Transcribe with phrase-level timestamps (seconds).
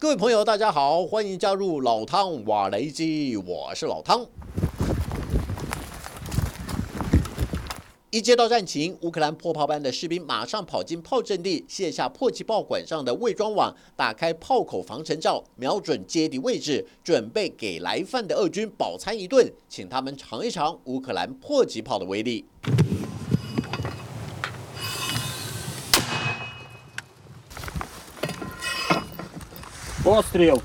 [0.00, 4.24] 各位朋友，大家好，欢迎加入老汤瓦雷基，我是老汤。
[8.10, 22.44] 一接到战情，乌克兰破炮班的士兵马上跑进炮阵地，卸下迫击炮管上的伪装网，打开炮口防尘罩，瞄准接敌位置，准备给来犯的俄军饱餐一顿，请他们尝一尝乌克兰迫击炮的威力。
[30.08, 30.62] Постріл!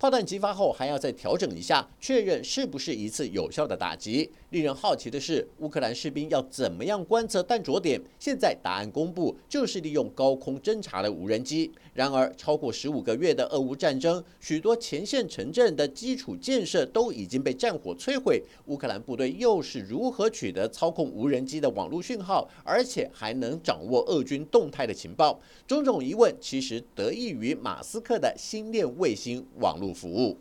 [0.00, 4.30] 炮弹击发后还要再调整一下，确认是不是一次有效的打击。
[4.48, 8.00] 令人好奇的是，乌克兰士兵要怎么样观测弹着点？
[8.18, 11.70] 现在答案公布，就是利用高空侦察的无人机。
[11.92, 18.42] 然而，超过十五个月的俄乌战争，许多前线城镇的基础建设都已经被战火摧毁。
[18.68, 25.38] 乌克兰部队又是如何取得操控无人机的网络讯号，而且还能掌握俄军动态的情报？
[25.66, 30.38] 种种疑问其实得益于马斯克的星链卫星网络服务。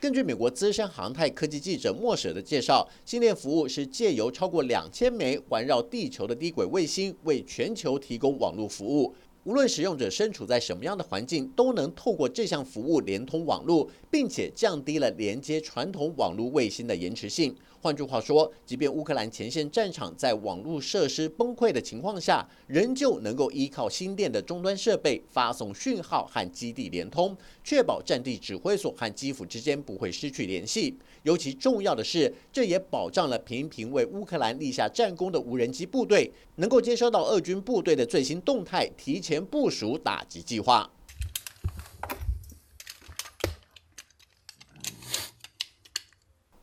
[0.00, 9.14] 根据美国资深航太科技记者莫舍的介绍，星链服务是借由超过两千枚环绕地球的低轨卫星，为全球提供网络服务。
[9.48, 17.56] 无论使用者身处在什么样的环境，都能透过这项服务连通网络，并且降低了连接传统网络卫星的延迟性。
[17.80, 27.34] 换句话说，即便乌克兰前线战场在网络设施崩溃的情况下，仍旧能够依靠新店的终端设备发送讯号和基地连通，
[27.68, 30.96] 确保战地指挥所和基辅之间不会失去联系。
[31.24, 40.90] 尤其重要的是，这也保障了频频为乌克兰立下战功的无人机部队能够接收到俄军部队的最新动态，提前部署打击计划。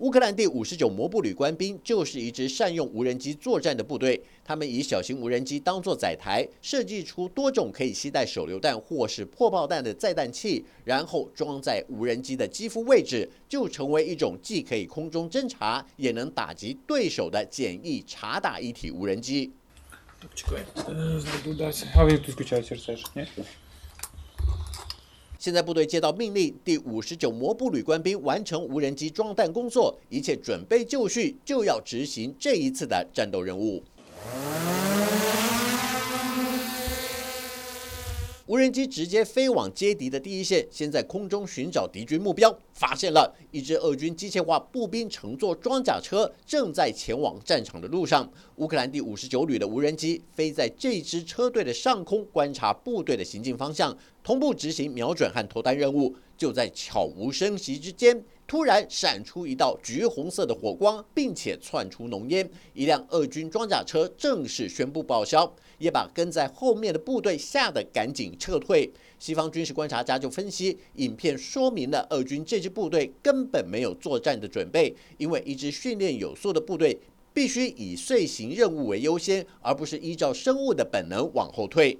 [0.00, 4.18] 乌克兰第五十九摩步旅官兵就是一支善用无人机作战的部队。
[4.42, 19.52] 他们以小型无人机当作载台，设计出多种可以携带手榴弹或是破炮弹的载弹器，然后装在无人机的机腹位置，就成为一种既可以空中侦察，也能打击对手的简易察打一体无人机。
[25.40, 33.82] 现在部队接到命令，第五十九摩步旅官兵完成无人机装弹工作，一切准备就绪，就要执行这一次的战斗任务。
[38.50, 48.28] 无人机直接飞往接敌的第一线，先在空中寻找敌军目标，发现了一支俄军机械化步兵乘坐装甲车，正在前往战场的路上。
[48.56, 56.16] 乌克兰第五十九旅的无人机飞在这支车队的上空，观察部队的行进方向，同步执行瞄准和投弹任务。
[56.36, 58.24] 就在悄无声息之间。
[58.50, 68.92] 突然闪出一道橘红色的火光，并且窜出浓烟，一辆俄军装甲车正式宣布报销，也把跟在后面的部队吓得赶紧撤退。
[69.20, 76.98] 西方军事观察家就分析，影片说明了俄军这支部队根本没有作战的准备，因为一支训练有素的部队
[77.32, 81.96] 必须以遂行任务为优先，而不是依照生物的本能往后退。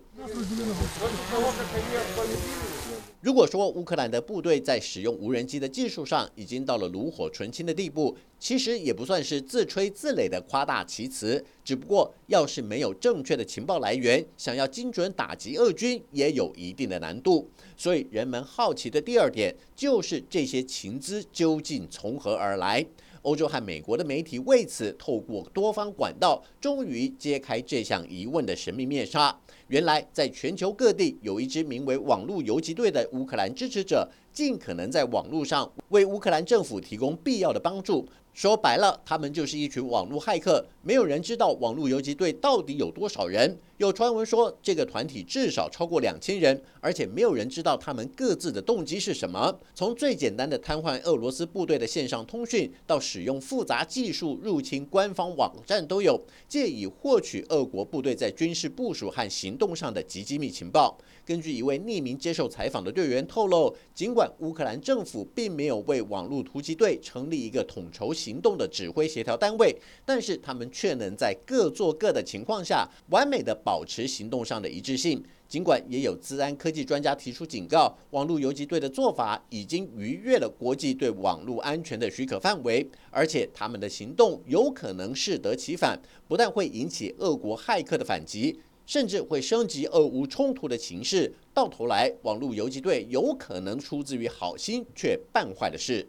[3.20, 11.44] 如果说乌克兰的部队在使用无人机的技术上已经到了炉火纯青的地步，其实也不算是自吹自擂的夸大其词。
[11.62, 17.46] 只不过，要是没有正确的情报来源，想要精准打击俄军也有一定的难度。
[17.76, 22.82] 所以，人们好奇的第二点就是这些情资究竟从何而来？
[23.22, 29.38] 欧洲和美国的媒体为此透过多方管道，终于揭开这项疑问的神秘面纱。
[29.68, 38.08] 原来，在全球各地有一支名为“网络游击队”的乌克兰支持者，尽可能在网络上为乌克兰政府提供必要的帮助。
[38.32, 40.64] 说白了，他们就是一群网络骇客。
[40.82, 43.58] 没有人知道网络游击队到底有多少人。
[43.76, 49.58] 有传闻说，这个团体至少超过两千人，而且没有人知道他们各自的动机是什么。
[49.74, 60.96] 从最简单的瘫痪俄罗斯部队的线上通讯，到使用复杂技术入侵官方网站都有，借以获取俄国部队在军事部署和行动上的极机密情报。
[61.26, 69.74] 根据一位匿名接受采访的队员透露，尽管乌克兰政府并没有为网络突击队成立一个统筹行动的指挥协调单位，
[70.04, 75.22] 但是他们却能在各做各的情况下，完美的保持行动上的一致性。
[75.48, 88.60] 尽管也有资安科技专家提出警告，网络游击队的做法已经逾越了国际对网络安全的许可范围，而且他们的行动有可能适得其反，不但会引起俄国骇客的反击。
[88.86, 96.04] 甚至会升级俄乌冲突的情势，到头来，网络游击队有可能出自于好心却办坏的事。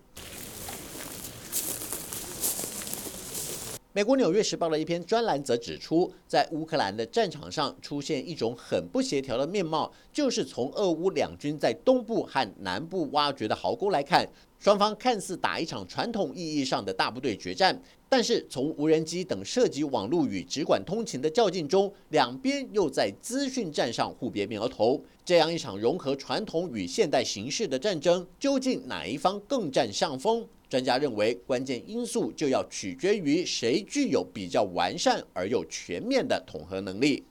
[3.93, 14.25] 美国《纽约时报》的一篇专栏则指出，在乌克兰的战场上出现一种很不协调的面貌，就是从俄乌两军在东部和南部挖掘的壕沟来看，
[14.57, 17.77] 双方看似打一场传统意义上的大部队决战，
[18.07, 25.03] 但是从无人机等涉及网络与直管通勤的较劲中，两边又在资讯战上互别苗头。
[25.25, 30.47] 这样一场融合传统与现代形式的战争，究竟哪一方更占上风？
[30.71, 37.25] 专家认为，关键因素就要取决于谁具有比较完善而又全面的统合能力。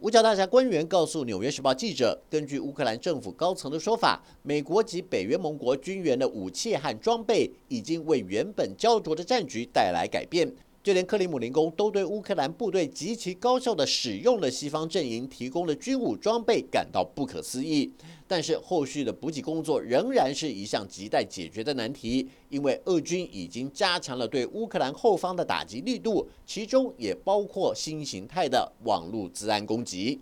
[0.00, 10.52] 五角大厦官员告诉《纽约时报》记者，根据乌克兰政府高层的说法，美国及北约盟国军援的武器和装备已经为原本焦灼的战局带来改变。
[10.84, 17.90] 就连克里姆林宫都对乌克兰部队极其高效的使用了西方阵营提供的军武装备感到不可思议，
[18.28, 30.20] 但是后续的补给工作仍然是一项亟待解决的难题，因为俄军已经加强了对乌克兰后方的打击力度，其中也包括新形态的网络治安攻击。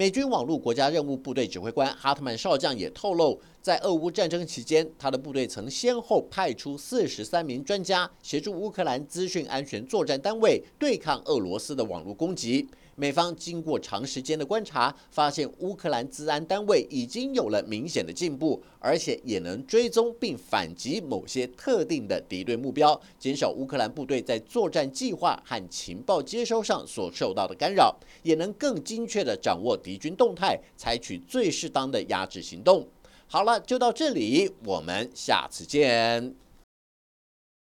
[0.00, 12.66] 美军网络国家任务部队指挥官哈特曼少将也透露，在俄乌战争期间，他的部队曾先后派出四十三名专家协助乌克兰资讯安全作战单位对抗俄罗斯的网络攻击。
[12.96, 32.86] 美方经过长时间的观察，发现乌克兰治安单位已经有了明显的进步，而且也能追踪并反击某些特定的敌对目标，减少乌克兰部队在作战计划和情报接收上所受到的干扰，也能更精确地掌握敌军动态，采取最适当的压制行动。
[33.26, 36.32] 好了，就到这里，我们下次见。